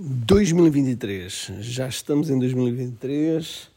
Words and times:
2023. 0.00 1.50
Já 1.58 1.88
estamos 1.88 2.30
em 2.30 2.38
2023, 2.38 3.68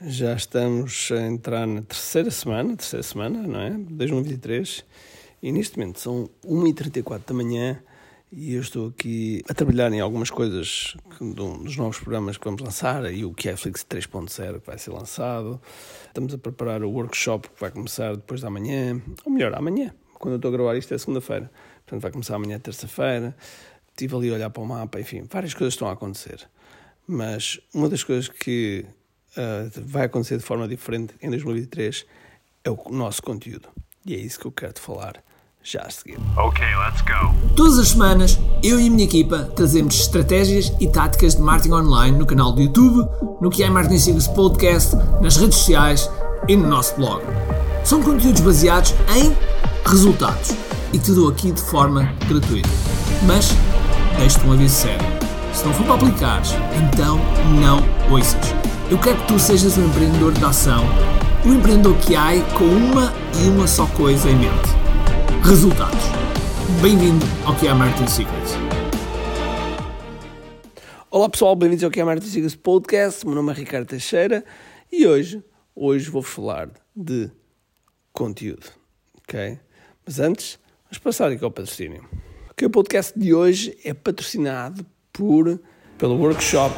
já 0.00 0.32
estamos 0.32 1.10
a 1.12 1.20
entrar 1.26 1.66
na 1.66 1.82
terceira 1.82 2.30
semana, 2.30 2.74
terceira 2.74 3.02
semana, 3.02 3.42
não 3.46 3.60
é? 3.60 3.70
2023. 3.72 4.82
E 5.42 5.52
neste 5.52 5.78
momento 5.78 6.00
são 6.00 6.30
1h34 6.42 7.20
da 7.26 7.34
manhã 7.34 7.78
e 8.32 8.54
eu 8.54 8.62
estou 8.62 8.88
aqui 8.88 9.42
a 9.46 9.52
trabalhar 9.52 9.92
em 9.92 10.00
algumas 10.00 10.30
coisas 10.30 10.96
dos 11.20 11.76
novos 11.76 11.98
programas 11.98 12.38
que 12.38 12.44
vamos 12.46 12.62
lançar 12.62 13.12
e 13.12 13.26
o 13.26 13.34
que 13.34 13.50
é 13.50 13.54
Flix 13.56 13.84
3.0 13.84 14.60
que 14.60 14.66
vai 14.66 14.78
ser 14.78 14.90
lançado. 14.90 15.60
Estamos 16.06 16.32
a 16.32 16.38
preparar 16.38 16.82
o 16.82 16.90
workshop 16.90 17.46
que 17.46 17.60
vai 17.60 17.70
começar 17.70 18.16
depois 18.16 18.40
da 18.40 18.48
manhã, 18.48 19.02
ou 19.22 19.30
melhor, 19.30 19.54
amanhã, 19.54 19.94
quando 20.14 20.32
eu 20.32 20.36
estou 20.36 20.48
a 20.48 20.52
gravar 20.52 20.78
isto 20.78 20.94
é 20.94 20.98
segunda-feira. 20.98 21.50
Portanto, 21.84 22.00
vai 22.00 22.10
começar 22.10 22.36
amanhã, 22.36 22.58
terça-feira 22.58 23.36
estive 23.98 24.14
ali 24.14 24.30
a 24.30 24.34
olhar 24.34 24.50
para 24.50 24.62
o 24.62 24.66
mapa, 24.66 25.00
enfim, 25.00 25.24
várias 25.28 25.52
coisas 25.52 25.74
estão 25.74 25.88
a 25.88 25.92
acontecer. 25.92 26.48
Mas 27.06 27.58
uma 27.74 27.88
das 27.88 28.04
coisas 28.04 28.28
que 28.28 28.84
uh, 29.36 29.82
vai 29.84 30.04
acontecer 30.04 30.36
de 30.36 30.44
forma 30.44 30.68
diferente 30.68 31.14
em 31.20 31.28
2023 31.30 32.06
é 32.64 32.70
o 32.70 32.78
nosso 32.90 33.22
conteúdo. 33.22 33.68
E 34.06 34.14
é 34.14 34.18
isso 34.18 34.38
que 34.38 34.46
eu 34.46 34.52
quero 34.52 34.74
te 34.74 34.80
falar 34.80 35.22
já 35.62 35.82
a 35.82 35.90
seguir. 35.90 36.18
Ok, 36.36 36.64
let's 36.64 37.02
go. 37.02 37.54
Todas 37.56 37.78
as 37.78 37.88
semanas, 37.88 38.38
eu 38.62 38.78
e 38.78 38.86
a 38.86 38.90
minha 38.90 39.04
equipa 39.04 39.44
trazemos 39.56 39.98
estratégias 40.00 40.72
e 40.80 40.86
táticas 40.86 41.34
de 41.34 41.42
marketing 41.42 41.74
online 41.74 42.16
no 42.16 42.26
canal 42.26 42.52
do 42.52 42.62
YouTube, 42.62 43.08
no 43.40 43.50
que 43.50 43.64
é 43.64 43.70
Marketing 43.70 43.98
Secrets 43.98 44.28
Podcast, 44.28 44.94
nas 45.20 45.36
redes 45.36 45.58
sociais 45.58 46.08
e 46.46 46.56
no 46.56 46.68
nosso 46.68 46.94
blog. 46.94 47.22
São 47.84 48.02
conteúdos 48.02 48.40
baseados 48.40 48.94
em 49.16 49.34
resultados 49.88 50.50
e 50.92 50.98
te 50.98 51.12
dou 51.12 51.28
aqui 51.28 51.50
de 51.50 51.60
forma 51.60 52.04
gratuita. 52.28 52.68
Mas 53.26 53.50
deixo-te 54.18 54.46
um 54.46 54.52
aviso 54.52 54.74
sério. 54.74 55.06
Se 55.54 55.64
não 55.64 55.72
for 55.72 55.86
para 55.86 55.94
aplicares, 55.94 56.50
então 56.76 57.18
não 57.60 57.80
ouças. 58.12 58.34
Eu 58.90 58.98
quero 59.00 59.16
que 59.20 59.28
tu 59.28 59.38
sejas 59.38 59.78
um 59.78 59.86
empreendedor 59.86 60.32
de 60.32 60.44
ação, 60.44 60.84
um 61.46 61.54
empreendedor 61.54 61.96
que 61.98 62.16
há 62.16 62.32
com 62.56 62.64
uma 62.64 63.12
e 63.40 63.48
uma 63.48 63.66
só 63.66 63.86
coisa 63.86 64.28
em 64.28 64.36
mente: 64.36 64.68
resultados. 65.44 66.02
Bem-vindo 66.82 67.24
ao 67.46 67.54
que 67.54 67.68
é 67.68 67.72
Martin 67.72 68.06
Secrets. 68.06 68.54
Olá 71.10 71.28
pessoal, 71.28 71.56
bem-vindos 71.56 71.84
ao 71.84 71.90
que 71.90 72.00
é 72.00 72.04
Martin 72.04 72.26
Secrets 72.26 72.56
Podcast. 72.56 73.24
Meu 73.24 73.34
nome 73.34 73.52
é 73.52 73.54
Ricardo 73.54 73.86
Teixeira 73.86 74.44
e 74.92 75.06
hoje, 75.06 75.42
hoje 75.74 76.10
vou-vos 76.10 76.30
falar 76.30 76.68
de 76.94 77.30
conteúdo, 78.12 78.66
ok? 79.22 79.58
Mas 80.04 80.18
antes, 80.18 80.58
vamos 80.84 80.98
passar 80.98 81.30
aqui 81.30 81.42
ao 81.42 81.50
patrocínio 81.50 82.04
que 82.58 82.66
o 82.66 82.70
podcast 82.70 83.16
de 83.16 83.32
hoje 83.32 83.78
é 83.84 83.94
patrocinado 83.94 84.84
por, 85.12 85.60
pelo 85.96 86.16
workshop 86.16 86.74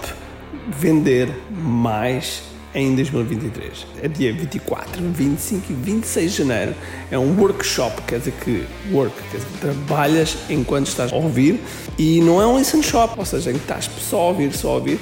Vender 0.79 1.35
Mais 1.51 2.43
em 2.75 2.95
2023. 2.95 3.87
É 4.03 4.09
dia 4.09 4.31
24, 4.31 5.03
25 5.03 5.73
e 5.73 5.75
26 5.75 6.33
de 6.33 6.37
janeiro. 6.37 6.75
É 7.11 7.19
um 7.19 7.35
workshop, 7.41 8.03
quer 8.03 8.19
dizer 8.19 8.35
que 8.45 8.67
work, 8.93 9.17
quer 9.31 9.39
dizer 9.39 9.51
que 9.53 9.59
trabalhas 9.59 10.37
enquanto 10.51 10.89
estás 10.89 11.15
a 11.15 11.17
ouvir 11.17 11.59
e 11.99 12.21
não 12.21 12.43
é 12.43 12.47
um 12.47 12.59
listen 12.59 12.83
shop, 12.83 13.15
ou 13.17 13.25
seja, 13.25 13.51
em 13.51 13.55
que 13.55 13.61
estás 13.61 13.87
só 13.87 14.21
a 14.21 14.29
ouvir, 14.29 14.53
só 14.53 14.73
a 14.73 14.75
ouvir. 14.75 15.01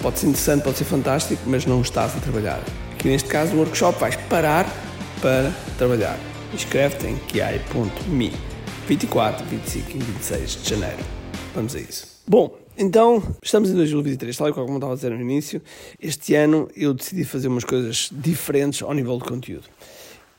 Pode 0.00 0.18
ser 0.18 0.26
interessante, 0.26 0.64
pode 0.64 0.76
ser 0.76 0.84
fantástico, 0.86 1.40
mas 1.46 1.64
não 1.64 1.82
estás 1.82 2.16
a 2.16 2.18
trabalhar. 2.18 2.60
Aqui 2.94 3.06
neste 3.06 3.28
caso, 3.28 3.54
o 3.54 3.58
workshop 3.60 4.00
vais 4.00 4.16
parar 4.28 4.66
para 5.22 5.52
trabalhar. 5.78 6.18
Inscreve-te 6.52 7.06
em 7.06 7.16
kiai.me. 7.28 8.55
24, 8.86 9.44
25 9.46 9.90
e 9.90 9.98
26 9.98 10.62
de 10.62 10.70
janeiro. 10.70 11.02
Vamos 11.52 11.74
a 11.74 11.80
isso. 11.80 12.06
Bom, 12.24 12.56
então, 12.78 13.20
estamos 13.42 13.68
em 13.70 13.74
2023, 13.74 14.36
tal 14.36 14.48
e 14.48 14.52
qual 14.52 14.64
como 14.64 14.78
estava 14.78 14.92
a 14.92 14.94
dizer 14.94 15.10
no 15.10 15.20
início. 15.20 15.60
Este 16.00 16.36
ano 16.36 16.68
eu 16.76 16.94
decidi 16.94 17.24
fazer 17.24 17.48
umas 17.48 17.64
coisas 17.64 18.10
diferentes 18.12 18.82
ao 18.82 18.94
nível 18.94 19.18
de 19.18 19.24
conteúdo. 19.24 19.64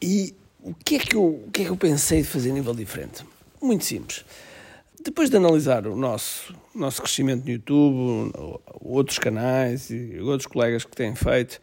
E 0.01 0.33
o 0.61 0.73
que 0.73 0.95
é 0.95 0.99
que 0.99 1.15
eu, 1.17 1.25
o 1.25 1.51
que 1.51 1.63
é 1.63 1.65
que 1.65 1.71
eu 1.71 1.75
pensei 1.75 2.21
de 2.21 2.27
fazer 2.27 2.51
a 2.51 2.53
nível 2.53 2.73
diferente? 2.73 3.25
Muito 3.61 3.83
simples. 3.83 4.23
Depois 5.03 5.29
de 5.29 5.35
analisar 5.35 5.85
o 5.85 5.97
nosso, 5.97 6.55
nosso 6.73 7.01
crescimento 7.01 7.43
no 7.43 7.51
YouTube, 7.51 8.31
outros 8.79 9.19
canais 9.19 9.89
e 9.89 10.19
outros 10.21 10.47
colegas 10.47 10.85
que 10.85 10.95
têm 10.95 11.15
feito, 11.15 11.59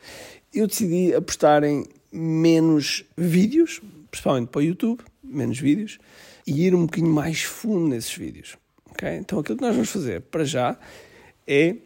eu 0.52 0.66
decidi 0.66 1.14
apostar 1.14 1.64
em 1.64 1.86
menos 2.12 3.04
vídeos, 3.16 3.80
principalmente 4.10 4.48
para 4.48 4.58
o 4.58 4.62
YouTube, 4.62 5.02
menos 5.22 5.58
vídeos, 5.58 5.98
e 6.46 6.66
ir 6.66 6.74
um 6.74 6.86
bocadinho 6.86 7.12
mais 7.12 7.42
fundo 7.42 7.88
nesses 7.88 8.14
vídeos. 8.14 8.56
Okay? 8.90 9.16
Então 9.16 9.38
aquilo 9.38 9.58
que 9.58 9.64
nós 9.64 9.74
vamos 9.74 9.90
fazer 9.90 10.20
para 10.22 10.44
já 10.44 10.76
é. 11.46 11.76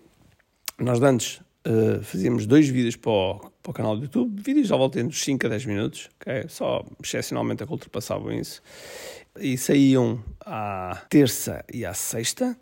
Nós 0.79 1.03
antes 1.03 1.41
uh, 1.67 2.03
fazíamos 2.03 2.47
dois 2.47 2.69
vídeos 2.69 2.97
para 2.97 3.11
o, 3.11 3.51
para 3.63 3.71
o, 3.71 3.75
canal 3.75 3.97
do 3.97 4.05
YouTube, 4.05 4.41
vídeos 4.41 4.71
à 4.71 4.77
volta 4.77 5.01
entre 5.01 5.17
5 5.17 5.47
a 5.47 5.49
10 5.51 5.67
minutos, 5.67 6.09
okay? 6.21 6.45
só 6.49 6.85
excepcionalmente 7.03 7.63
é 7.63 7.67
que 7.67 7.73
ultrapassavam 7.73 8.33
isso, 8.33 8.63
e 9.41 9.59
saíam 9.59 10.23
à 10.45 11.03
terça 11.09 11.65
e 11.73 11.85
à 11.85 11.95
sexta, 11.95 12.57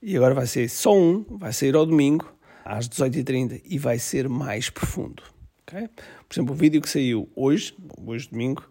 e 0.00 0.16
agora 0.16 0.34
vai 0.34 0.46
ser 0.46 0.68
só 0.70 0.96
um, 0.96 1.24
vai 1.28 1.52
sair 1.52 1.74
ao 1.74 1.84
domingo, 1.84 2.32
às 2.64 2.88
18h30, 2.88 3.60
e 3.64 3.78
vai 3.78 3.98
ser 3.98 4.28
mais 4.28 4.70
profundo. 4.70 5.22
Okay? 5.62 5.88
Por 6.26 6.34
exemplo, 6.34 6.54
o 6.54 6.56
vídeo 6.56 6.80
que 6.80 6.88
saiu 6.88 7.28
hoje, 7.34 7.74
hoje 8.06 8.30
domingo, 8.30 8.66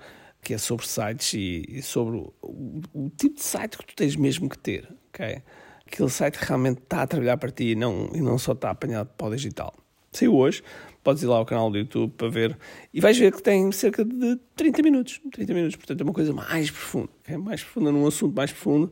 que 0.47 0.53
é 0.53 0.58
sobre 0.58 0.88
sites 0.88 1.34
e, 1.34 1.66
e 1.68 1.81
sobre 1.81 2.16
o, 2.16 2.34
o, 2.41 2.81
o, 2.94 3.09
tipo 3.09 3.35
de 3.35 3.44
site 3.44 3.78
que 3.78 3.85
tu 3.85 3.94
tens 3.94 4.16
mesmo 4.16 4.47
que 4.47 4.58
ter, 4.58 4.88
ok? 5.09 5.41
Aquele 5.85 6.09
site 6.09 6.40
que 6.40 6.46
realmente 6.46 6.78
está 6.84 7.02
a 7.02 7.08
trabalhar 7.08 7.35
para 7.35 7.52
ti 7.52 7.72
e 7.72 7.75
não, 7.75 8.09
e 8.13 8.22
não 8.22 8.38
só 8.38 8.53
está 8.53 8.69
apanhado 8.69 9.09
para 9.18 9.28
o 9.28 9.35
digital. 9.35 9.74
Saiu 10.13 10.34
hoje, 10.34 10.63
podes 11.03 11.22
ir 11.22 11.25
lá 11.25 11.35
ao 11.35 11.46
canal 11.46 11.69
do 11.69 11.78
YouTube 11.78 12.13
para 12.16 12.30
ver 12.30 12.58
e 12.94 13.02
vais 13.02 13.18
ver 13.18 13.34
que 13.34 13.44
tem 13.44 13.69
cerca 13.74 14.06
de 14.06 14.40
30 14.56 14.81
minutos. 14.84 15.19
30 15.34 15.53
minutos, 15.53 15.75
portanto 15.75 16.00
é 16.00 16.03
uma 16.06 16.13
coisa 16.13 16.31
mais 16.31 16.72
profunda, 16.72 17.09
okay? 17.19 17.35
mais 17.35 17.62
profunda 17.62 17.91
num 17.91 18.08
assunto 18.08 18.34
mais 18.34 18.50
profundo 18.50 18.90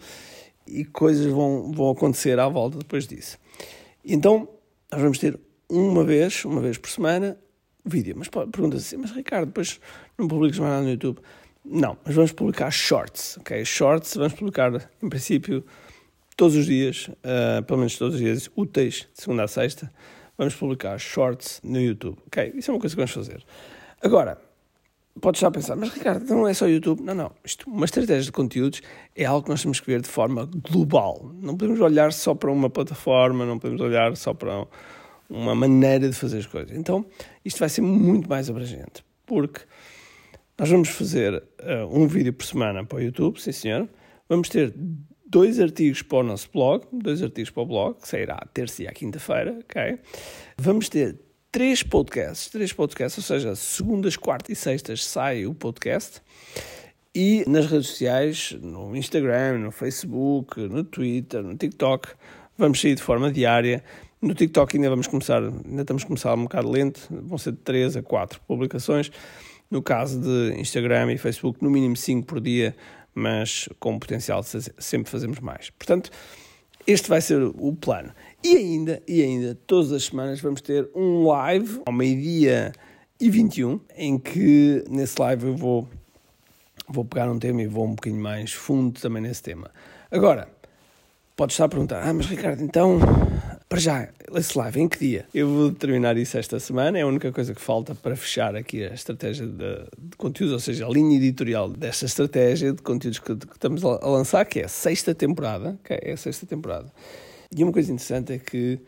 e 0.67 0.83
coisas 0.83 1.25
vão, 1.31 1.71
vão 1.71 1.89
acontecer 1.89 2.37
à 2.37 2.49
volta 2.49 2.79
depois 2.79 3.07
disso. 3.07 3.37
Então, 4.03 4.49
nós 4.91 5.01
vamos 5.01 5.19
ter 5.19 5.39
uma 5.69 6.03
vez, 6.03 6.43
uma 6.43 6.59
vez 6.59 6.77
por 6.77 6.89
semana, 6.89 7.39
vídeo. 7.85 8.13
Mas 8.17 8.27
pergunta-se 8.27 8.87
assim, 8.87 8.97
mas 8.97 9.11
Ricardo, 9.11 9.45
depois 9.45 9.79
não 10.17 10.27
publicas 10.27 10.59
mais 10.59 10.73
nada 10.73 10.83
no 10.83 10.91
YouTube? 10.91 11.21
Não, 11.65 11.97
mas 12.05 12.13
vamos 12.13 12.31
publicar 12.31 12.69
shorts, 12.69 13.37
ok? 13.39 13.65
Shorts 13.65 14.15
vamos 14.15 14.33
publicar, 14.33 14.71
em 15.01 15.09
princípio, 15.09 15.65
todos 16.37 16.55
os 16.55 16.67
dias, 16.67 17.07
uh, 17.07 17.63
pelo 17.63 17.79
menos 17.79 17.97
todos 17.97 18.15
os 18.15 18.21
dias 18.21 18.49
úteis, 18.55 19.07
de 19.13 19.21
segunda 19.21 19.43
a 19.43 19.47
sexta, 19.47 19.91
vamos 20.37 20.53
publicar 20.53 20.99
shorts 20.99 21.59
no 21.63 21.81
YouTube, 21.81 22.17
ok? 22.27 22.53
Isso 22.55 22.69
é 22.69 22.73
uma 22.73 22.79
coisa 22.79 22.95
que 22.95 22.99
vamos 22.99 23.11
fazer. 23.11 23.43
Agora, 24.01 24.39
podes 25.19 25.39
estar 25.39 25.47
a 25.47 25.51
pensar, 25.51 25.75
mas 25.75 25.89
Ricardo, 25.89 26.25
não 26.29 26.47
é 26.47 26.53
só 26.53 26.67
YouTube? 26.67 27.01
Não, 27.01 27.15
não. 27.15 27.31
Isto, 27.43 27.67
uma 27.67 27.85
estratégia 27.85 28.25
de 28.25 28.31
conteúdos 28.31 28.81
é 29.15 29.25
algo 29.25 29.43
que 29.43 29.49
nós 29.49 29.61
temos 29.61 29.79
que 29.79 29.87
ver 29.87 30.01
de 30.01 30.09
forma 30.09 30.45
global. 30.45 31.31
Não 31.41 31.57
podemos 31.57 31.79
olhar 31.79 32.13
só 32.13 32.35
para 32.35 32.51
uma 32.51 32.69
plataforma, 32.69 33.45
não 33.45 33.57
podemos 33.57 33.81
olhar 33.81 34.15
só 34.15 34.33
para 34.33 34.67
uma 35.29 35.55
maneira 35.55 36.07
de 36.09 36.15
fazer 36.15 36.39
as 36.39 36.45
coisas. 36.45 36.77
Então, 36.77 37.05
isto 37.43 37.59
vai 37.59 37.69
ser 37.69 37.81
muito 37.81 38.29
mais 38.29 38.49
abrangente, 38.49 39.03
porque 39.25 39.61
nós 40.57 40.69
vamos 40.69 40.89
fazer 40.89 41.33
uh, 41.33 41.85
um 41.91 42.07
vídeo 42.07 42.31
por 42.31 42.45
semana 42.45 42.85
para 42.85 42.97
o 42.97 43.01
YouTube, 43.01 43.41
sim 43.41 43.51
senhor. 43.51 43.89
Vamos 44.29 44.49
ter 44.49 44.73
dois 45.27 45.59
artigos 45.59 46.01
para 46.01 46.19
o 46.19 46.23
nosso 46.23 46.49
blog, 46.51 46.85
dois 46.93 47.21
artigos 47.21 47.49
para 47.49 47.63
o 47.63 47.65
blog, 47.65 48.01
que 48.01 48.07
sairá 48.07 48.35
à 48.35 48.45
terça 48.45 48.83
e 48.83 48.87
à 48.87 48.91
quinta-feira, 48.91 49.59
ok? 49.59 49.99
Vamos 50.57 50.87
ter 50.87 51.19
três 51.51 51.83
podcasts, 51.83 52.49
três 52.49 52.71
podcasts, 52.71 53.17
ou 53.17 53.23
seja, 53.23 53.55
segundas, 53.55 54.15
quartas 54.15 54.57
e 54.57 54.61
sextas 54.61 55.05
sai 55.05 55.45
o 55.45 55.53
podcast. 55.53 56.21
E 57.13 57.43
nas 57.47 57.65
redes 57.65 57.87
sociais, 57.87 58.57
no 58.61 58.95
Instagram, 58.95 59.59
no 59.59 59.71
Facebook, 59.71 60.59
no 60.59 60.83
Twitter, 60.83 61.41
no 61.43 61.55
TikTok, 61.55 62.09
vamos 62.57 62.79
sair 62.79 62.95
de 62.95 63.01
forma 63.01 63.31
diária 63.31 63.83
no 64.25 64.33
TikTok 64.33 64.75
ainda 64.75 64.89
vamos 64.89 65.05
começar, 65.07 65.41
ainda 65.43 65.81
estamos 65.81 66.03
a 66.03 66.07
começar 66.07 66.33
um 66.33 66.43
bocado 66.43 66.69
lento, 66.69 67.07
vão 67.11 67.37
ser 67.37 67.51
de 67.51 67.59
3 67.59 67.97
a 67.97 68.01
4 68.01 68.41
publicações. 68.47 69.11
No 69.75 69.81
caso 69.81 70.21
de 70.21 70.57
Instagram 70.57 71.11
e 71.11 71.17
Facebook, 71.17 71.61
no 71.61 71.69
mínimo 71.69 71.97
5 71.97 72.25
por 72.25 72.39
dia, 72.39 72.73
mas 73.13 73.67
com 73.77 73.99
potencial 73.99 74.41
de 74.41 74.47
sempre 74.77 75.11
fazemos 75.11 75.41
mais. 75.41 75.69
Portanto, 75.69 76.09
este 76.87 77.09
vai 77.09 77.19
ser 77.19 77.41
o 77.43 77.75
plano. 77.75 78.13
E 78.41 78.55
ainda, 78.55 79.03
e 79.05 79.21
ainda, 79.21 79.53
todas 79.67 79.91
as 79.91 80.05
semanas 80.05 80.39
vamos 80.39 80.61
ter 80.61 80.89
um 80.95 81.27
live 81.27 81.81
ao 81.85 81.91
meio-dia 81.91 82.71
e 83.19 83.29
21, 83.29 83.81
em 83.97 84.17
que 84.17 84.81
nesse 84.89 85.19
live 85.19 85.47
eu 85.47 85.57
vou, 85.57 85.89
vou 86.87 87.03
pegar 87.03 87.29
um 87.29 87.37
tema 87.37 87.61
e 87.61 87.67
vou 87.67 87.83
um 87.83 87.95
bocadinho 87.95 88.23
mais 88.23 88.53
fundo 88.53 88.97
também 89.01 89.21
nesse 89.21 89.43
tema. 89.43 89.69
Agora, 90.09 90.47
pode 91.35 91.51
estar 91.51 91.65
a 91.65 91.67
perguntar, 91.67 92.01
ah, 92.01 92.13
mas 92.13 92.27
Ricardo, 92.27 92.63
então 92.63 92.97
para 93.75 93.81
já, 93.81 94.09
esse 94.33 94.57
live 94.57 94.79
em 94.79 94.87
que 94.87 94.97
dia? 94.97 95.25
Eu 95.33 95.49
vou 95.49 95.71
terminar 95.71 96.15
isso 96.15 96.37
esta 96.37 96.57
semana, 96.61 96.97
é 96.97 97.01
a 97.01 97.07
única 97.07 97.29
coisa 97.33 97.53
que 97.53 97.59
falta 97.59 97.93
para 97.93 98.15
fechar 98.15 98.55
aqui 98.55 98.81
a 98.85 98.93
estratégia 98.93 99.45
de, 99.45 99.83
de 99.99 100.15
conteúdos, 100.15 100.53
ou 100.53 100.59
seja, 100.61 100.85
a 100.85 100.89
linha 100.89 101.17
editorial 101.17 101.67
desta 101.69 102.05
estratégia 102.05 102.71
de 102.71 102.81
conteúdos 102.81 103.19
que, 103.19 103.35
que 103.35 103.51
estamos 103.51 103.83
a 103.83 104.07
lançar, 104.07 104.45
que 104.45 104.61
é 104.61 104.63
a 104.63 104.69
sexta 104.69 105.13
temporada, 105.13 105.77
que 105.83 105.93
é 105.93 106.13
a 106.13 106.15
sexta 106.15 106.45
temporada. 106.45 106.89
E 107.53 107.63
uma 107.65 107.73
coisa 107.73 107.91
interessante 107.91 108.31
é 108.31 108.39
que 108.39 108.79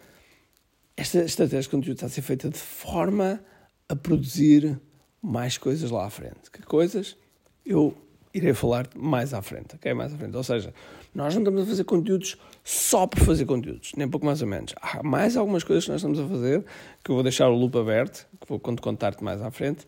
esta 0.96 1.20
estratégia 1.20 1.64
de 1.64 1.70
conteúdo 1.70 1.96
está 1.96 2.06
a 2.06 2.10
ser 2.10 2.22
feita 2.22 2.50
de 2.50 2.58
forma 2.58 3.44
a 3.90 3.96
produzir 3.96 4.80
mais 5.22 5.58
coisas 5.58 5.92
lá 5.92 6.06
à 6.06 6.10
frente. 6.10 6.50
Que 6.50 6.62
coisas? 6.62 7.18
Eu 7.66 7.94
irei 8.34 8.54
falar 8.54 8.88
mais 8.96 9.34
à 9.34 9.42
frente, 9.42 9.76
ok? 9.76 9.94
Mais 9.94 10.14
à 10.14 10.18
frente. 10.18 10.36
Ou 10.36 10.44
seja, 10.44 10.74
nós 11.14 11.34
não 11.34 11.42
estamos 11.42 11.64
a 11.64 11.66
fazer 11.66 11.84
conteúdos 11.84 12.38
só 12.64 13.08
por 13.08 13.20
fazer 13.20 13.46
conteúdos, 13.46 13.92
nem 13.96 14.08
pouco 14.08 14.26
mais 14.26 14.42
ou 14.42 14.48
menos. 14.48 14.74
Há 14.82 15.02
mais 15.04 15.36
algumas 15.38 15.64
coisas 15.64 15.86
que 15.86 15.92
nós 15.92 16.02
estamos 16.02 16.20
a 16.20 16.28
fazer 16.28 16.66
que 17.04 17.12
eu 17.12 17.16
vou 17.16 17.24
deixar 17.24 17.50
o 17.50 17.56
loop 17.56 17.78
aberto, 17.78 18.28
que 18.40 18.48
vou 18.48 18.60
contar-te 18.60 19.24
mais 19.24 19.42
à 19.42 19.50
frente 19.50 19.86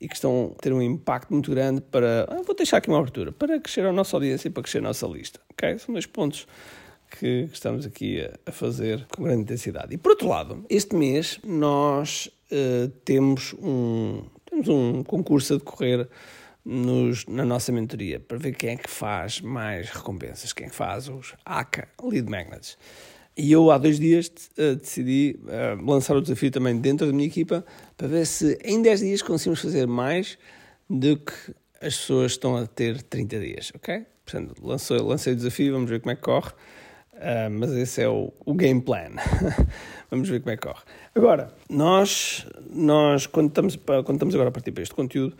e 0.00 0.08
que 0.08 0.14
estão 0.14 0.52
a 0.58 0.60
ter 0.60 0.72
um 0.72 0.82
impacto 0.82 1.32
muito 1.32 1.50
grande 1.50 1.80
para. 1.80 2.26
Ah, 2.28 2.42
vou 2.44 2.56
deixar 2.56 2.78
aqui 2.78 2.88
uma 2.88 2.98
abertura 2.98 3.30
para 3.30 3.60
crescer 3.60 3.86
a 3.86 3.92
nossa 3.92 4.16
audiência 4.16 4.48
e 4.48 4.50
para 4.50 4.62
crescer 4.62 4.78
a 4.78 4.82
nossa 4.82 5.06
lista, 5.06 5.40
ok? 5.50 5.78
São 5.78 5.92
dois 5.92 6.06
pontos 6.06 6.46
que 7.18 7.48
estamos 7.52 7.86
aqui 7.86 8.26
a 8.46 8.50
fazer 8.50 9.06
com 9.14 9.22
grande 9.22 9.42
intensidade. 9.42 9.94
E 9.94 9.98
por 9.98 10.10
outro 10.10 10.28
lado, 10.28 10.64
este 10.68 10.96
mês 10.96 11.38
nós 11.44 12.28
uh, 12.50 12.88
temos 13.04 13.54
um, 13.62 14.24
temos 14.46 14.68
um 14.68 15.04
concurso 15.04 15.54
a 15.54 15.56
decorrer 15.58 16.08
nos, 16.64 17.26
na 17.26 17.44
nossa 17.44 17.72
mentoria 17.72 18.20
para 18.20 18.38
ver 18.38 18.52
quem 18.52 18.70
é 18.70 18.76
que 18.76 18.88
faz 18.88 19.40
mais 19.40 19.90
recompensas, 19.90 20.52
quem 20.52 20.66
é 20.66 20.70
faz 20.70 21.08
os 21.08 21.34
ACA 21.44 21.88
Lead 22.02 22.30
Magnets. 22.30 22.78
E 23.36 23.50
eu 23.50 23.70
há 23.70 23.78
dois 23.78 23.98
dias 23.98 24.30
uh, 24.58 24.76
decidi 24.76 25.38
uh, 25.44 25.84
lançar 25.90 26.14
o 26.16 26.20
desafio 26.20 26.50
também 26.50 26.78
dentro 26.78 27.06
da 27.06 27.12
minha 27.12 27.26
equipa 27.26 27.64
para 27.96 28.06
ver 28.06 28.26
se 28.26 28.58
em 28.62 28.82
10 28.82 29.00
dias 29.00 29.22
conseguimos 29.22 29.60
fazer 29.60 29.86
mais 29.86 30.38
do 30.88 31.16
que 31.16 31.32
as 31.80 31.96
pessoas 31.96 32.32
estão 32.32 32.56
a 32.56 32.66
ter 32.66 33.02
30 33.02 33.40
dias, 33.40 33.72
ok? 33.74 34.04
Portanto, 34.24 34.54
lancei, 34.62 34.98
lancei 34.98 35.32
o 35.32 35.36
desafio, 35.36 35.72
vamos 35.72 35.90
ver 35.90 36.00
como 36.00 36.12
é 36.12 36.14
que 36.14 36.22
corre. 36.22 36.52
Uh, 37.14 37.50
mas 37.50 37.70
esse 37.72 38.02
é 38.02 38.08
o, 38.08 38.32
o 38.44 38.52
game 38.52 38.80
plan. 38.80 39.12
Vamos 40.10 40.28
ver 40.28 40.40
como 40.40 40.50
é 40.50 40.56
que 40.56 40.66
corre. 40.66 40.82
Agora, 41.14 41.54
nós, 41.70 42.44
nós 42.68 43.26
quando, 43.26 43.48
estamos, 43.48 43.76
quando 43.76 44.14
estamos 44.14 44.34
agora 44.34 44.48
a 44.48 44.52
partir 44.52 44.72
para 44.72 44.82
este 44.82 44.94
conteúdo, 44.94 45.36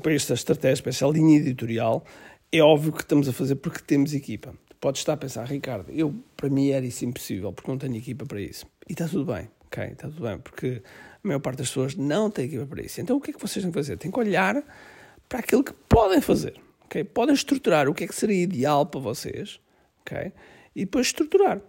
para 0.00 0.14
esta 0.14 0.34
estratégia, 0.34 0.82
para 0.82 0.90
esta 0.90 1.06
linha 1.06 1.38
editorial, 1.38 2.04
é 2.50 2.62
óbvio 2.62 2.92
que 2.92 3.02
estamos 3.02 3.28
a 3.28 3.32
fazer 3.32 3.56
porque 3.56 3.80
temos 3.80 4.14
equipa. 4.14 4.54
Podes 4.80 5.00
estar 5.00 5.14
a 5.14 5.16
pensar, 5.16 5.44
Ricardo, 5.46 5.90
eu, 5.92 6.14
para 6.36 6.48
mim 6.48 6.70
era 6.70 6.84
isso 6.84 7.04
impossível, 7.04 7.52
porque 7.52 7.70
não 7.70 7.78
tenho 7.78 7.96
equipa 7.96 8.26
para 8.26 8.40
isso. 8.40 8.66
E 8.88 8.92
está 8.92 9.06
tudo 9.06 9.32
bem, 9.32 9.48
ok? 9.66 9.84
Está 9.84 10.08
tudo 10.08 10.22
bem, 10.22 10.38
porque 10.38 10.82
a 11.22 11.28
maior 11.28 11.40
parte 11.40 11.58
das 11.58 11.68
pessoas 11.68 11.94
não 11.94 12.30
tem 12.30 12.46
equipa 12.46 12.66
para 12.66 12.82
isso. 12.82 13.00
Então 13.00 13.16
o 13.16 13.20
que 13.20 13.30
é 13.30 13.34
que 13.34 13.40
vocês 13.40 13.62
têm 13.62 13.70
que 13.70 13.78
fazer? 13.78 13.96
Têm 13.96 14.10
que 14.10 14.18
olhar 14.18 14.62
para 15.28 15.38
aquilo 15.38 15.62
que 15.62 15.72
podem 15.88 16.20
fazer, 16.20 16.60
ok? 16.84 17.04
Podem 17.04 17.34
estruturar 17.34 17.88
o 17.88 17.94
que 17.94 18.04
é 18.04 18.06
que 18.06 18.14
seria 18.14 18.42
ideal 18.42 18.86
para 18.86 19.00
vocês, 19.00 19.60
ok? 20.00 20.32
e 20.74 20.84
depois 20.84 21.08
estruturar. 21.08 21.60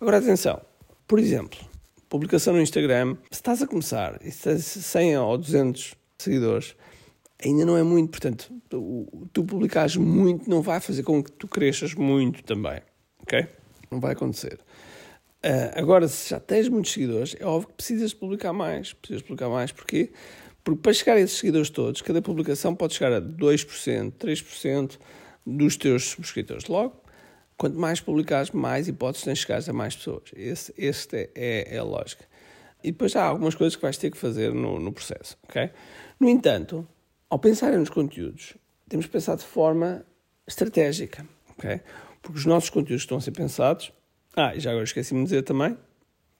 Agora 0.00 0.18
atenção, 0.18 0.60
por 1.06 1.18
exemplo, 1.18 1.58
publicação 2.08 2.54
no 2.54 2.60
Instagram, 2.60 3.16
se 3.30 3.38
estás 3.38 3.62
a 3.62 3.66
começar 3.66 4.18
e 4.22 4.30
tens 4.30 4.64
100 4.64 5.18
ou 5.18 5.38
200 5.38 5.94
seguidores, 6.18 6.76
ainda 7.44 7.64
não 7.64 7.76
é 7.76 7.82
muito, 7.82 8.10
portanto, 8.10 8.52
tu, 8.68 9.28
tu 9.32 9.44
publicares 9.44 9.96
muito 9.96 10.48
não 10.48 10.62
vai 10.62 10.80
fazer 10.80 11.02
com 11.02 11.22
que 11.22 11.30
tu 11.32 11.46
cresças 11.46 11.94
muito 11.94 12.42
também, 12.42 12.80
ok? 13.22 13.46
Não 13.90 14.00
vai 14.00 14.12
acontecer. 14.12 14.58
Uh, 15.44 15.78
agora, 15.78 16.08
se 16.08 16.30
já 16.30 16.40
tens 16.40 16.68
muitos 16.68 16.92
seguidores, 16.92 17.36
é 17.38 17.44
óbvio 17.44 17.68
que 17.68 17.74
precisas 17.74 18.14
publicar 18.14 18.52
mais. 18.52 18.94
Precisas 18.94 19.22
publicar 19.22 19.50
mais, 19.50 19.70
porquê? 19.70 20.10
Porque 20.62 20.80
para 20.80 20.92
chegar 20.94 21.16
a 21.16 21.20
esses 21.20 21.36
seguidores 21.36 21.68
todos, 21.68 22.00
cada 22.00 22.22
publicação 22.22 22.74
pode 22.74 22.94
chegar 22.94 23.12
a 23.12 23.20
2%, 23.20 24.12
3% 24.12 24.98
dos 25.46 25.76
teus 25.76 26.04
subscritores. 26.04 26.66
Logo, 26.66 27.04
Quanto 27.56 27.78
mais 27.78 28.00
publicares, 28.00 28.50
mais 28.50 28.88
hipóteses 28.88 29.24
tens 29.24 29.38
de 29.38 29.46
chegar 29.46 29.62
a 29.68 29.72
mais 29.72 29.94
pessoas. 29.94 30.24
Esse, 30.34 30.74
este 30.76 31.30
é, 31.34 31.76
é, 31.76 31.78
a 31.78 31.84
lógica. 31.84 32.24
E 32.82 32.90
depois 32.90 33.14
há 33.14 33.24
algumas 33.24 33.54
coisas 33.54 33.76
que 33.76 33.82
vais 33.82 33.96
ter 33.96 34.10
que 34.10 34.18
fazer 34.18 34.52
no, 34.52 34.78
no 34.80 34.92
processo. 34.92 35.38
Okay? 35.48 35.70
No 36.18 36.28
entanto, 36.28 36.86
ao 37.28 37.38
pensarem 37.38 37.78
nos 37.78 37.90
conteúdos, 37.90 38.54
temos 38.88 39.06
que 39.06 39.12
pensar 39.12 39.36
de 39.36 39.44
forma 39.44 40.04
estratégica. 40.46 41.26
Okay? 41.58 41.80
Porque 42.22 42.38
os 42.38 42.46
nossos 42.46 42.70
conteúdos 42.70 43.02
estão 43.02 43.18
a 43.18 43.20
ser 43.20 43.32
pensados. 43.32 43.92
Ah, 44.36 44.54
e 44.54 44.60
já 44.60 44.70
agora 44.70 44.84
esqueci-me 44.84 45.20
de 45.20 45.26
dizer 45.26 45.42
também, 45.42 45.76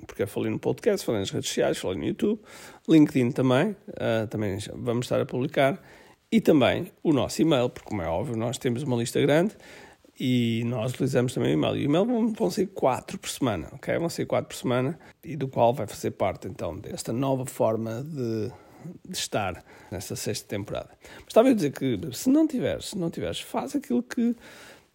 porque 0.06 0.22
eu 0.22 0.28
falei 0.28 0.50
no 0.50 0.58
podcast, 0.58 1.04
falei 1.04 1.20
nas 1.20 1.30
redes 1.30 1.48
sociais, 1.48 1.78
falei 1.78 1.98
no 1.98 2.04
YouTube, 2.04 2.40
LinkedIn 2.88 3.30
também, 3.30 3.70
uh, 3.70 4.26
também 4.28 4.58
vamos 4.74 5.06
estar 5.06 5.20
a 5.20 5.26
publicar, 5.26 5.80
e 6.30 6.40
também 6.40 6.90
o 7.02 7.12
nosso 7.12 7.40
e-mail, 7.40 7.70
porque 7.70 7.88
como 7.88 8.02
é 8.02 8.08
óbvio, 8.08 8.36
nós 8.36 8.58
temos 8.58 8.82
uma 8.82 8.96
lista 8.96 9.20
grande 9.20 9.54
e 10.18 10.62
nós 10.66 10.92
utilizamos 10.92 11.32
também 11.32 11.50
o 11.50 11.54
e-mail. 11.54 11.76
E 11.76 11.82
o 11.82 11.84
e-mail 11.84 12.04
vão, 12.04 12.32
vão 12.32 12.50
ser 12.50 12.66
quatro 12.66 13.18
por 13.18 13.30
semana, 13.30 13.68
ok? 13.72 13.96
Vão 13.98 14.08
ser 14.08 14.26
quatro 14.26 14.48
por 14.48 14.56
semana 14.56 14.98
e 15.22 15.36
do 15.36 15.46
qual 15.46 15.72
vai 15.72 15.86
fazer 15.86 16.12
parte 16.12 16.48
então 16.48 16.76
desta 16.76 17.12
nova 17.12 17.46
forma 17.46 18.02
de, 18.02 18.50
de 19.08 19.16
estar 19.16 19.64
nesta 19.90 20.16
sexta 20.16 20.48
temporada. 20.48 20.90
Mas 21.16 21.28
estava 21.28 21.48
a 21.48 21.52
dizer 21.54 21.72
que 21.72 21.98
se 22.12 22.28
não 22.28 22.46
tiveres, 22.46 22.90
se 22.90 22.98
não 22.98 23.10
tiveres, 23.10 23.40
faz 23.40 23.74
aquilo 23.74 24.02
que, 24.02 24.34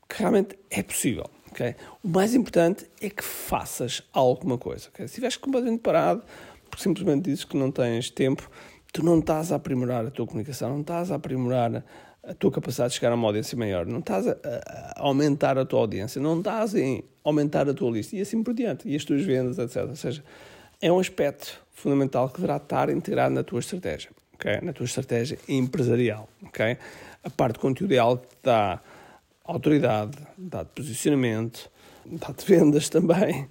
que 0.08 0.20
realmente 0.20 0.58
é 0.70 0.84
possível. 0.84 1.30
Okay? 1.52 1.76
O 2.04 2.08
mais 2.08 2.34
importante 2.34 2.90
é 3.02 3.10
que 3.10 3.24
faças 3.24 4.04
alguma 4.14 4.58
coisa. 4.58 4.90
Okay? 4.90 5.08
Se 5.08 5.14
estiveres 5.14 5.38
completamente 5.38 5.82
parado, 5.82 6.24
porque 6.70 6.84
simplesmente 6.84 7.26
dizes 7.26 7.44
que 7.44 7.58
não 7.58 7.72
tens 7.72 8.10
tempo, 8.10 8.50
tu 8.94 9.04
não 9.04 9.20
estás 9.20 9.52
a 9.52 9.56
aprimorar 9.56 10.06
a 10.06 10.12
tua 10.12 10.26
comunicação, 10.26 10.70
não 10.70 10.82
estás 10.82 11.12
a 11.12 11.16
aprimorar 11.16 11.84
a 12.24 12.34
tua 12.34 12.52
capacidade 12.52 12.92
de 12.92 12.96
chegar 13.00 13.12
a 13.12 13.16
uma 13.16 13.28
audiência 13.28 13.58
maior, 13.58 13.86
não 13.86 14.00
estás 14.00 14.28
a, 14.28 14.32
a, 14.32 14.94
aumentar 14.98 15.58
a 15.58 15.66
tua 15.66 15.80
audiência, 15.80 16.22
não 16.22 16.40
estás 16.40 16.76
a 16.76 16.80
aumentar 17.24 17.68
a 17.70 17.74
tua 17.74 17.90
lista 17.92 18.16
e 18.16 18.22
assim 18.22 18.44
por 18.44 18.54
diante, 18.54 18.88
e 18.88 18.96
as 18.96 19.04
tuas 19.04 19.24
vendas, 19.24 19.58
etc. 19.58 19.90
Ou 19.90 19.96
seja, 19.96 20.24
é 20.82 20.92
um 20.92 21.00
aspecto 21.00 21.60
fundamental 21.72 22.30
que 22.30 22.36
deverá 22.36 22.58
estar 22.58 22.90
integrado 22.90 23.34
na 23.34 23.44
tua 23.44 23.60
estratégia, 23.60 24.12
okay? 24.34 24.60
na 24.62 24.74
tua 24.74 24.86
estratégia 24.86 25.38
empresarial. 25.48 26.28
Okay? 26.48 26.78
A 27.24 27.30
parte 27.30 27.56
de 27.56 27.60
conteúdo 27.60 27.94
é 27.94 27.98
que 27.98 28.38
dá 28.44 28.82
autoridade, 29.44 30.18
dá 30.38 30.64
de 30.64 30.70
posicionamento, 30.70 31.70
dá 32.06 32.32
de 32.32 32.46
vendas 32.46 32.90
também, 32.90 33.48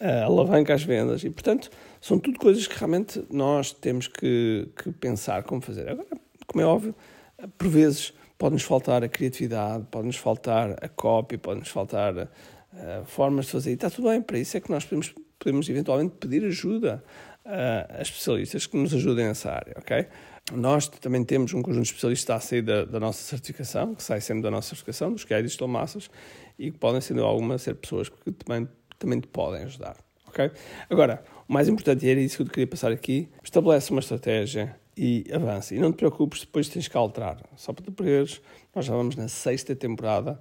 uh, 0.00 0.24
alavanca 0.24 0.74
as 0.74 0.82
vendas 0.82 1.22
e, 1.24 1.30
portanto, 1.30 1.70
são 2.00 2.18
tudo 2.18 2.38
coisas 2.38 2.66
que 2.66 2.78
realmente 2.78 3.24
nós 3.30 3.72
temos 3.72 4.06
que, 4.08 4.68
que 4.76 4.90
pensar 4.92 5.42
como 5.42 5.60
fazer. 5.60 5.88
Agora, 5.88 6.08
como 6.46 6.62
é 6.62 6.66
óbvio, 6.66 6.94
por 7.58 7.68
vezes 7.68 8.12
pode-nos 8.38 8.62
faltar 8.62 9.02
a 9.04 9.08
criatividade, 9.08 9.86
pode-nos 9.90 10.16
faltar 10.16 10.76
a 10.82 10.88
cópia, 10.88 11.38
pode-nos 11.38 11.68
faltar 11.68 12.14
uh, 12.16 12.28
formas 13.06 13.46
de 13.46 13.52
fazer. 13.52 13.70
E 13.70 13.74
está 13.74 13.90
tudo 13.90 14.08
bem, 14.08 14.20
para 14.20 14.38
isso 14.38 14.56
é 14.56 14.60
que 14.60 14.70
nós 14.70 14.84
podemos, 14.84 15.14
podemos 15.44 15.68
eventualmente 15.68 16.14
pedir 16.18 16.42
ajuda 16.44 17.04
uh, 17.44 17.98
a 17.98 18.02
especialistas 18.02 18.66
que 18.66 18.76
nos 18.76 18.94
ajudem 18.94 19.26
nessa 19.26 19.52
área, 19.52 19.74
ok? 19.76 20.06
Nós 20.52 20.88
também 20.88 21.22
temos 21.22 21.52
um 21.52 21.62
conjunto 21.62 21.84
de 21.84 21.90
especialistas 21.90 22.36
a 22.36 22.40
sair 22.40 22.62
da, 22.62 22.84
da 22.84 22.98
nossa 22.98 23.22
certificação, 23.22 23.94
que 23.94 24.02
sai 24.02 24.20
sempre 24.20 24.42
da 24.42 24.50
nossa 24.50 24.68
certificação, 24.68 25.12
dos 25.12 25.24
que 25.24 25.42
Digital 25.42 25.68
Massas, 25.68 26.10
e 26.58 26.70
que 26.70 26.78
podem, 26.78 27.00
sendo 27.00 27.22
alguma, 27.22 27.58
ser 27.58 27.74
pessoas 27.74 28.08
que 28.08 28.32
também, 28.32 28.68
também 28.98 29.20
te 29.20 29.28
podem 29.28 29.64
ajudar, 29.64 29.96
ok? 30.26 30.50
Agora, 30.88 31.22
o 31.46 31.52
mais 31.52 31.68
importante, 31.68 32.06
e 32.06 32.10
era 32.10 32.20
isso 32.20 32.36
que 32.36 32.42
eu 32.42 32.46
queria 32.46 32.66
passar 32.66 32.90
aqui, 32.90 33.28
estabelece 33.42 33.90
uma 33.90 34.00
estratégia 34.00 34.74
e 34.96 35.24
avança. 35.32 35.74
E 35.74 35.78
não 35.78 35.92
te 35.92 35.96
preocupes, 35.96 36.40
depois 36.40 36.68
tens 36.68 36.88
que 36.88 36.96
alterar. 36.96 37.38
Só 37.56 37.72
para 37.72 37.84
tu 37.84 37.92
perceberes, 37.92 38.40
nós 38.74 38.84
já 38.84 38.94
vamos 38.94 39.16
na 39.16 39.28
sexta 39.28 39.74
temporada, 39.74 40.40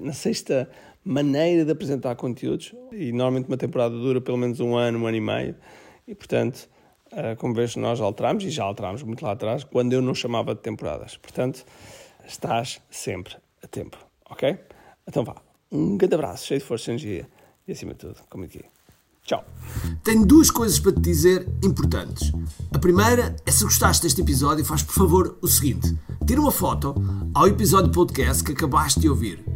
na 0.00 0.12
sexta 0.12 0.68
maneira 1.06 1.64
de 1.64 1.70
apresentar 1.70 2.16
conteúdos, 2.16 2.74
e 2.90 3.12
normalmente 3.12 3.46
uma 3.46 3.56
temporada 3.56 3.94
dura 3.94 4.20
pelo 4.20 4.36
menos 4.36 4.58
um 4.58 4.76
ano, 4.76 4.98
um 4.98 5.06
ano 5.06 5.16
e 5.16 5.20
meio, 5.20 5.54
e 6.06 6.14
portanto, 6.16 6.68
eh, 7.12 7.36
como 7.36 7.54
vês, 7.54 7.76
nós 7.76 8.00
alteramos, 8.00 8.42
e 8.42 8.50
já 8.50 8.64
alteramos 8.64 9.04
muito 9.04 9.24
lá 9.24 9.30
atrás, 9.30 9.62
quando 9.62 9.92
eu 9.92 10.02
não 10.02 10.14
chamava 10.14 10.52
de 10.52 10.60
temporadas. 10.60 11.16
Portanto, 11.16 11.64
estás 12.26 12.82
sempre 12.90 13.36
a 13.62 13.68
tempo, 13.68 13.96
ok? 14.28 14.58
Então 15.06 15.24
vá, 15.24 15.36
um 15.70 15.96
grande 15.96 16.16
abraço, 16.16 16.44
cheio 16.44 16.58
de 16.58 16.66
força 16.66 16.90
e 16.90 16.94
energia, 16.94 17.28
e 17.68 17.72
acima 17.72 17.92
de 17.92 18.00
tudo, 18.00 18.16
como 18.28 18.44
aqui. 18.44 18.64
Tchau. 19.22 19.44
Tenho 20.02 20.26
duas 20.26 20.50
coisas 20.50 20.78
para 20.80 20.92
te 20.92 21.00
dizer 21.00 21.48
importantes. 21.64 22.32
A 22.72 22.78
primeira 22.78 23.34
é 23.44 23.50
se 23.50 23.64
gostaste 23.64 24.02
deste 24.02 24.20
episódio, 24.20 24.64
faz 24.64 24.82
por 24.82 24.94
favor 24.94 25.38
o 25.40 25.48
seguinte: 25.48 25.96
tira 26.26 26.40
uma 26.40 26.52
foto 26.52 26.94
ao 27.34 27.46
episódio 27.48 27.90
podcast 27.90 28.42
que 28.44 28.52
acabaste 28.52 29.00
de 29.00 29.08
ouvir. 29.08 29.55